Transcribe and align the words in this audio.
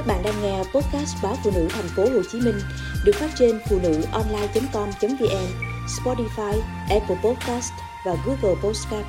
Các 0.00 0.06
bạn 0.06 0.22
đang 0.22 0.42
nghe 0.42 0.58
podcast 0.58 1.22
báo 1.22 1.36
phụ 1.44 1.50
nữ 1.54 1.68
thành 1.70 1.88
phố 1.96 2.02
Hồ 2.02 2.22
Chí 2.32 2.40
Minh 2.40 2.60
được 3.04 3.12
phát 3.14 3.30
trên 3.38 3.60
phụ 3.68 3.78
nữ 3.82 4.02
online.com.vn, 4.12 5.46
Spotify, 5.86 6.60
Apple 6.90 7.16
Podcast 7.24 7.72
và 8.06 8.16
Google 8.26 8.60
Podcast. 8.62 9.06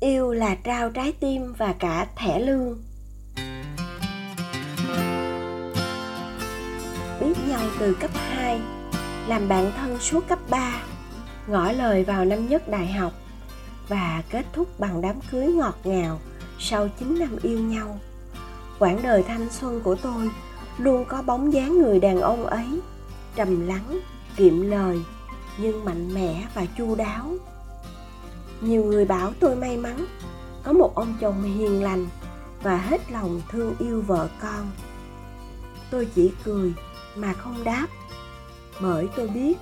Yêu 0.00 0.32
là 0.32 0.54
trao 0.54 0.90
trái 0.90 1.12
tim 1.20 1.52
và 1.52 1.74
cả 1.78 2.06
thẻ 2.16 2.40
lương. 2.40 2.82
Biết 7.20 7.34
nhau 7.48 7.60
từ 7.80 7.94
cấp 8.00 8.10
2, 8.14 8.60
làm 9.28 9.48
bạn 9.48 9.72
thân 9.76 9.98
suốt 10.00 10.28
cấp 10.28 10.38
3, 10.50 10.82
ngỏ 11.46 11.72
lời 11.72 12.04
vào 12.04 12.24
năm 12.24 12.48
nhất 12.48 12.68
đại 12.68 12.86
học 12.86 13.12
và 13.88 14.22
kết 14.30 14.44
thúc 14.52 14.80
bằng 14.80 15.00
đám 15.00 15.20
cưới 15.30 15.46
ngọt 15.46 15.78
ngào 15.84 16.20
sau 16.58 16.88
9 16.98 17.18
năm 17.18 17.36
yêu 17.42 17.58
nhau 17.58 17.98
quãng 18.84 19.02
đời 19.02 19.22
thanh 19.22 19.50
xuân 19.50 19.80
của 19.80 19.94
tôi, 19.94 20.30
luôn 20.78 21.04
có 21.04 21.22
bóng 21.22 21.52
dáng 21.52 21.78
người 21.78 22.00
đàn 22.00 22.20
ông 22.20 22.46
ấy, 22.46 22.80
trầm 23.36 23.66
lắng, 23.66 24.00
kiệm 24.36 24.70
lời, 24.70 25.00
nhưng 25.58 25.84
mạnh 25.84 26.14
mẽ 26.14 26.46
và 26.54 26.66
chu 26.78 26.94
đáo. 26.94 27.34
Nhiều 28.60 28.84
người 28.84 29.04
bảo 29.04 29.32
tôi 29.40 29.56
may 29.56 29.76
mắn, 29.76 30.06
có 30.62 30.72
một 30.72 30.94
ông 30.94 31.14
chồng 31.20 31.42
hiền 31.42 31.82
lành 31.82 32.06
và 32.62 32.76
hết 32.76 33.12
lòng 33.12 33.40
thương 33.50 33.74
yêu 33.78 34.02
vợ 34.06 34.28
con. 34.42 34.70
Tôi 35.90 36.08
chỉ 36.14 36.32
cười 36.44 36.72
mà 37.16 37.32
không 37.32 37.64
đáp, 37.64 37.86
bởi 38.80 39.08
tôi 39.16 39.28
biết 39.28 39.54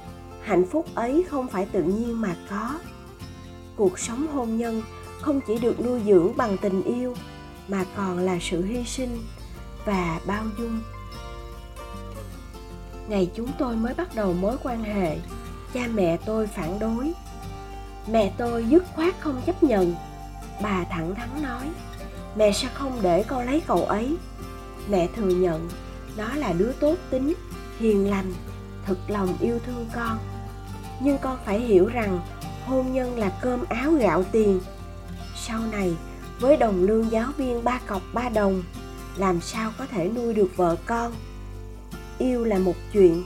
hạnh 0.42 0.66
phúc 0.66 0.86
ấy 0.94 1.24
không 1.30 1.48
phải 1.48 1.66
tự 1.66 1.82
nhiên 1.82 2.20
mà 2.20 2.36
có. 2.50 2.78
Cuộc 3.76 3.98
sống 3.98 4.26
hôn 4.26 4.56
nhân 4.56 4.82
không 5.20 5.40
chỉ 5.46 5.58
được 5.58 5.80
nuôi 5.80 6.00
dưỡng 6.06 6.36
bằng 6.36 6.56
tình 6.58 6.82
yêu 6.82 7.14
mà 7.68 7.84
còn 7.96 8.18
là 8.18 8.38
sự 8.40 8.64
hy 8.64 8.84
sinh 8.84 9.26
và 9.84 10.20
bao 10.26 10.44
dung. 10.58 10.80
Ngày 13.08 13.30
chúng 13.34 13.48
tôi 13.58 13.76
mới 13.76 13.94
bắt 13.94 14.14
đầu 14.14 14.32
mối 14.32 14.56
quan 14.62 14.84
hệ, 14.84 15.18
cha 15.74 15.80
mẹ 15.94 16.16
tôi 16.16 16.46
phản 16.46 16.78
đối. 16.78 17.12
Mẹ 18.06 18.32
tôi 18.38 18.64
dứt 18.68 18.84
khoát 18.94 19.20
không 19.20 19.42
chấp 19.46 19.62
nhận. 19.62 19.94
Bà 20.62 20.84
thẳng 20.84 21.14
thắn 21.14 21.42
nói, 21.42 21.68
mẹ 22.36 22.52
sẽ 22.52 22.68
không 22.74 22.98
để 23.02 23.24
con 23.28 23.46
lấy 23.46 23.62
cậu 23.66 23.84
ấy. 23.84 24.16
Mẹ 24.88 25.08
thừa 25.16 25.30
nhận, 25.30 25.68
nó 26.16 26.34
là 26.34 26.52
đứa 26.52 26.72
tốt 26.72 26.96
tính, 27.10 27.34
hiền 27.78 28.10
lành 28.10 28.32
thực 28.86 28.98
lòng 29.08 29.36
yêu 29.40 29.58
thương 29.66 29.86
con. 29.94 30.18
Nhưng 31.00 31.18
con 31.18 31.38
phải 31.44 31.60
hiểu 31.60 31.86
rằng 31.86 32.20
hôn 32.66 32.92
nhân 32.92 33.18
là 33.18 33.32
cơm 33.42 33.64
áo 33.68 33.92
gạo 33.92 34.24
tiền. 34.32 34.60
Sau 35.36 35.60
này 35.72 35.96
với 36.42 36.56
đồng 36.56 36.82
lương 36.82 37.10
giáo 37.10 37.28
viên 37.36 37.64
ba 37.64 37.80
cọc 37.86 38.02
ba 38.12 38.28
đồng, 38.28 38.62
làm 39.16 39.40
sao 39.40 39.72
có 39.78 39.86
thể 39.86 40.10
nuôi 40.14 40.34
được 40.34 40.56
vợ 40.56 40.76
con? 40.86 41.12
Yêu 42.18 42.44
là 42.44 42.58
một 42.58 42.74
chuyện, 42.92 43.24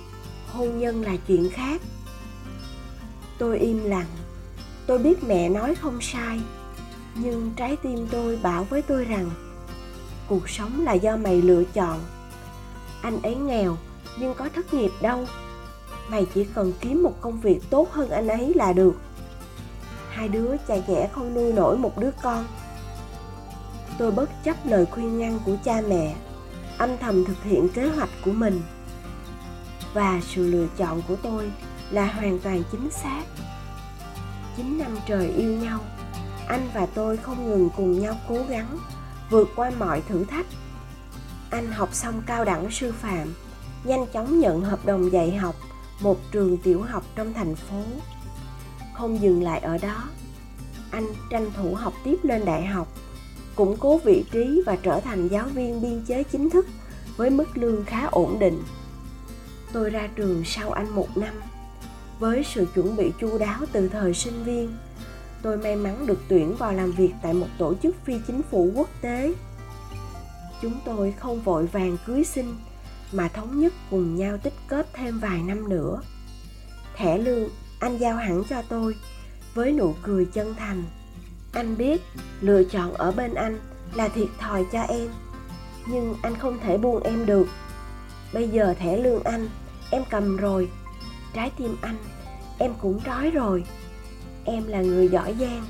hôn 0.53 0.79
nhân 0.79 1.03
là 1.03 1.17
chuyện 1.27 1.51
khác. 1.51 1.83
Tôi 3.39 3.59
im 3.59 3.85
lặng. 3.85 4.07
Tôi 4.87 4.99
biết 4.99 5.25
mẹ 5.25 5.49
nói 5.49 5.75
không 5.75 5.99
sai, 6.01 6.41
nhưng 7.15 7.53
trái 7.57 7.77
tim 7.77 8.07
tôi 8.11 8.39
bảo 8.43 8.65
với 8.65 8.83
tôi 8.83 9.05
rằng, 9.05 9.31
cuộc 10.29 10.49
sống 10.49 10.85
là 10.85 10.93
do 10.93 11.17
mày 11.17 11.43
lựa 11.43 11.65
chọn. 11.65 12.01
Anh 13.03 13.23
ấy 13.23 13.35
nghèo, 13.35 13.77
nhưng 14.21 14.35
có 14.35 14.49
thất 14.55 14.75
nghiệp 14.75 14.91
đâu. 15.03 15.27
Mày 16.09 16.27
chỉ 16.35 16.45
cần 16.55 16.73
kiếm 16.81 17.03
một 17.03 17.21
công 17.21 17.41
việc 17.41 17.61
tốt 17.71 17.93
hơn 17.93 18.11
anh 18.11 18.29
ấy 18.29 18.53
là 18.55 18.73
được. 18.73 18.95
Hai 20.11 20.29
đứa 20.29 20.57
chả 20.69 20.77
nhẽ 20.89 21.09
không 21.13 21.35
nuôi 21.35 21.53
nổi 21.53 21.79
một 21.79 21.99
đứa 21.99 22.11
con 22.23 22.45
tôi 23.99 24.11
bất 24.11 24.31
chấp 24.45 24.57
lời 24.65 24.87
khuyên 24.87 25.19
ngăn 25.19 25.39
của 25.45 25.57
cha 25.65 25.83
mẹ, 25.89 26.15
âm 26.79 26.91
thầm 26.99 27.25
thực 27.25 27.43
hiện 27.43 27.69
kế 27.69 27.89
hoạch 27.89 28.11
của 28.25 28.33
mình. 28.33 28.63
Và 29.95 30.21
sự 30.35 30.51
lựa 30.51 30.67
chọn 30.77 31.03
của 31.09 31.17
tôi 31.17 31.51
là 31.91 32.07
hoàn 32.07 32.39
toàn 32.39 32.63
chính 32.73 32.91
xác. 32.91 33.23
Chín 34.57 34.79
năm 34.79 34.99
trời 35.07 35.29
yêu 35.29 35.53
nhau, 35.53 35.81
anh 36.49 36.69
và 36.75 36.87
tôi 36.87 37.17
không 37.17 37.51
ngừng 37.51 37.71
cùng 37.77 38.01
nhau 38.01 38.15
cố 38.29 38.39
gắng 38.49 38.79
vượt 39.31 39.49
qua 39.57 39.71
mọi 39.79 40.03
thử 40.09 40.25
thách. 40.25 40.47
Anh 41.51 41.73
học 41.73 41.95
xong 41.95 42.23
cao 42.27 42.45
đẳng 42.45 42.71
sư 42.71 42.93
phạm, 43.01 43.35
nhanh 43.85 44.07
chóng 44.13 44.41
nhận 44.41 44.61
hợp 44.61 44.87
đồng 44.87 45.13
dạy 45.13 45.37
học 45.37 45.55
một 46.01 46.19
trường 46.33 46.59
tiểu 46.59 46.83
học 46.83 47.05
trong 47.17 47.35
thành 47.35 47.55
phố. 47.55 47.83
Không 48.95 49.23
dừng 49.23 49.43
lại 49.43 49.61
ở 49.61 49.79
đó, 49.79 50.05
anh 50.91 51.07
tranh 51.31 51.51
thủ 51.57 51.75
học 51.75 51.93
tiếp 52.05 52.17
lên 52.23 52.45
đại 52.45 52.67
học 52.67 52.89
củng 53.57 53.77
cố 53.77 53.99
vị 53.99 54.25
trí 54.31 54.63
và 54.67 54.77
trở 54.77 55.01
thành 55.01 55.29
giáo 55.29 55.47
viên 55.55 55.83
biên 55.83 56.03
chế 56.07 56.23
chính 56.23 56.51
thức 56.51 56.67
với 57.17 57.31
mức 57.31 57.57
lương 57.57 57.85
khá 57.85 58.07
ổn 58.07 58.39
định. 58.39 58.63
Tôi 59.73 59.91
ra 59.91 60.09
trường 60.17 60.45
sau 60.45 60.73
anh 60.73 60.91
một 60.91 61.17
năm. 61.17 61.35
Với 62.19 62.45
sự 62.45 62.67
chuẩn 62.75 62.97
bị 62.97 63.13
chu 63.21 63.39
đáo 63.39 63.61
từ 63.73 63.89
thời 63.89 64.15
sinh 64.15 64.45
viên, 64.45 64.77
tôi 65.43 65.57
may 65.57 65.77
mắn 65.77 66.07
được 66.07 66.19
tuyển 66.29 66.57
vào 66.57 66.73
làm 66.73 66.93
việc 66.93 67.13
tại 67.23 67.33
một 67.35 67.47
tổ 67.59 67.75
chức 67.83 67.97
phi 68.05 68.15
chính 68.27 68.43
phủ 68.51 68.73
quốc 68.75 68.89
tế. 69.01 69.35
Chúng 70.63 70.81
tôi 70.85 71.13
không 71.13 71.43
vội 71.43 71.67
vàng 71.67 71.97
cưới 72.07 72.25
sinh 72.25 72.57
mà 73.13 73.29
thống 73.29 73.61
nhất 73.61 73.73
cùng 73.91 74.17
nhau 74.17 74.39
tích 74.43 74.55
kết 74.69 74.89
thêm 74.93 75.19
vài 75.19 75.43
năm 75.43 75.69
nữa. 75.69 76.01
Thẻ 76.97 77.19
lương 77.19 77.49
anh 77.81 77.99
giao 77.99 78.17
hẳn 78.17 78.43
cho 78.49 78.63
tôi 78.69 78.97
với 79.55 79.73
nụ 79.73 79.95
cười 80.03 80.25
chân 80.25 80.55
thành 80.55 80.85
anh 81.57 81.77
biết, 81.77 82.03
lựa 82.41 82.65
chọn 82.65 82.95
ở 82.95 83.13
bên 83.13 83.35
anh 83.35 83.61
là 83.95 84.09
thiệt 84.09 84.29
thòi 84.39 84.67
cho 84.73 84.83
em. 84.83 85.09
Nhưng 85.89 86.15
anh 86.23 86.39
không 86.39 86.59
thể 86.59 86.79
buông 86.79 87.03
em 87.03 87.27
được. 87.27 87.47
Bây 88.33 88.49
giờ 88.49 88.75
thẻ 88.79 88.97
lương 88.97 89.23
anh, 89.23 89.49
em 89.91 90.03
cầm 90.11 90.37
rồi. 90.37 90.71
Trái 91.35 91.51
tim 91.59 91.77
anh, 91.81 91.97
em 92.59 92.73
cũng 92.81 93.01
trói 93.05 93.31
rồi. 93.31 93.65
Em 94.45 94.67
là 94.67 94.81
người 94.81 95.09
giỏi 95.09 95.35
giang, 95.41 95.65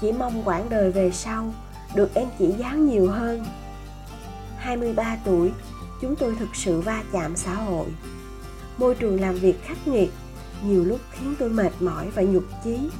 chỉ 0.00 0.12
mong 0.12 0.42
quãng 0.48 0.66
đời 0.70 0.90
về 0.92 1.10
sau 1.10 1.54
được 1.94 2.14
em 2.14 2.28
chỉ 2.38 2.54
giáo 2.58 2.76
nhiều 2.76 3.10
hơn. 3.10 3.44
23 4.58 5.16
tuổi, 5.24 5.52
chúng 6.00 6.16
tôi 6.16 6.34
thực 6.38 6.56
sự 6.56 6.80
va 6.80 7.02
chạm 7.12 7.36
xã 7.36 7.54
hội. 7.54 7.86
Môi 8.78 8.94
trường 8.94 9.20
làm 9.20 9.34
việc 9.34 9.64
khắc 9.64 9.88
nghiệt, 9.88 10.10
nhiều 10.64 10.84
lúc 10.84 11.00
khiến 11.10 11.34
tôi 11.38 11.48
mệt 11.48 11.72
mỏi 11.80 12.10
và 12.14 12.22
nhục 12.22 12.44
chí. 12.64 12.90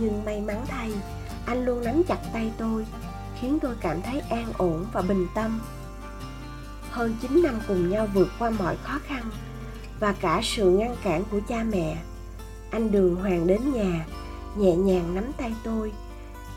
Nhưng 0.00 0.24
may 0.24 0.40
mắn 0.40 0.64
thay 0.68 0.92
anh 1.48 1.64
luôn 1.64 1.84
nắm 1.84 2.02
chặt 2.08 2.18
tay 2.32 2.52
tôi, 2.58 2.86
khiến 3.40 3.58
tôi 3.62 3.74
cảm 3.80 4.02
thấy 4.02 4.20
an 4.20 4.52
ổn 4.58 4.86
và 4.92 5.02
bình 5.02 5.26
tâm. 5.34 5.60
Hơn 6.90 7.16
9 7.22 7.42
năm 7.42 7.58
cùng 7.68 7.90
nhau 7.90 8.08
vượt 8.14 8.28
qua 8.38 8.50
mọi 8.50 8.76
khó 8.82 8.98
khăn 9.06 9.30
và 10.00 10.12
cả 10.12 10.40
sự 10.44 10.70
ngăn 10.70 10.96
cản 11.02 11.24
của 11.30 11.40
cha 11.48 11.64
mẹ, 11.70 11.96
anh 12.70 12.92
đường 12.92 13.16
hoàng 13.16 13.46
đến 13.46 13.60
nhà, 13.72 14.06
nhẹ 14.56 14.76
nhàng 14.76 15.14
nắm 15.14 15.24
tay 15.36 15.54
tôi, 15.64 15.92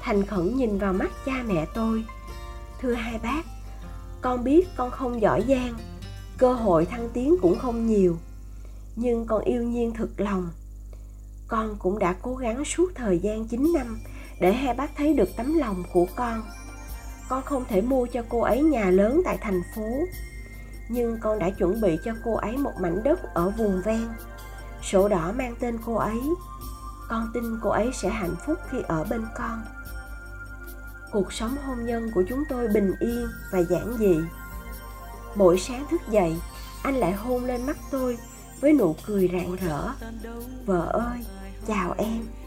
thành 0.01 0.25
khẩn 0.25 0.57
nhìn 0.57 0.77
vào 0.77 0.93
mắt 0.93 1.11
cha 1.25 1.43
mẹ 1.47 1.65
tôi. 1.73 2.05
Thưa 2.81 2.93
hai 2.93 3.19
bác, 3.23 3.45
con 4.21 4.43
biết 4.43 4.67
con 4.77 4.91
không 4.91 5.21
giỏi 5.21 5.45
giang, 5.47 5.73
cơ 6.37 6.53
hội 6.53 6.85
thăng 6.85 7.09
tiến 7.13 7.35
cũng 7.41 7.59
không 7.59 7.87
nhiều, 7.87 8.17
nhưng 8.95 9.25
con 9.25 9.43
yêu 9.43 9.63
nhiên 9.63 9.93
thực 9.93 10.19
lòng. 10.19 10.49
Con 11.47 11.75
cũng 11.79 11.99
đã 11.99 12.15
cố 12.21 12.35
gắng 12.35 12.65
suốt 12.65 12.91
thời 12.95 13.19
gian 13.19 13.47
9 13.47 13.73
năm 13.73 13.99
để 14.41 14.53
hai 14.53 14.73
bác 14.73 14.95
thấy 14.97 15.13
được 15.13 15.29
tấm 15.37 15.57
lòng 15.57 15.83
của 15.93 16.07
con. 16.15 16.43
Con 17.29 17.43
không 17.43 17.65
thể 17.69 17.81
mua 17.81 18.05
cho 18.05 18.23
cô 18.29 18.41
ấy 18.41 18.61
nhà 18.61 18.89
lớn 18.89 19.21
tại 19.25 19.37
thành 19.41 19.61
phố. 19.75 20.05
Nhưng 20.89 21.17
con 21.21 21.39
đã 21.39 21.49
chuẩn 21.49 21.81
bị 21.81 21.97
cho 22.05 22.13
cô 22.23 22.35
ấy 22.35 22.57
một 22.57 22.73
mảnh 22.79 23.03
đất 23.03 23.33
ở 23.33 23.49
vùng 23.49 23.81
ven. 23.85 24.07
Sổ 24.81 25.07
đỏ 25.07 25.31
mang 25.35 25.55
tên 25.59 25.77
cô 25.85 25.95
ấy. 25.95 26.19
Con 27.09 27.31
tin 27.33 27.59
cô 27.61 27.69
ấy 27.69 27.91
sẽ 27.93 28.09
hạnh 28.09 28.35
phúc 28.45 28.57
khi 28.69 28.77
ở 28.87 29.03
bên 29.03 29.25
con. 29.37 29.63
Cuộc 31.11 31.33
sống 31.33 31.55
hôn 31.65 31.85
nhân 31.85 32.11
của 32.13 32.23
chúng 32.29 32.43
tôi 32.49 32.67
bình 32.67 32.93
yên 32.99 33.27
và 33.51 33.59
giản 33.59 33.93
dị. 33.99 34.19
Mỗi 35.35 35.59
sáng 35.59 35.85
thức 35.91 36.01
dậy, 36.09 36.35
anh 36.83 36.95
lại 36.95 37.11
hôn 37.11 37.45
lên 37.45 37.65
mắt 37.65 37.77
tôi 37.91 38.17
với 38.61 38.73
nụ 38.73 38.95
cười 39.05 39.29
rạng 39.33 39.55
rỡ. 39.55 39.89
Vợ 40.65 40.85
ơi, 40.93 41.25
chào 41.67 41.95
em. 41.97 42.40